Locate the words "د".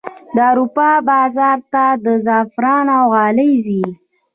0.35-0.37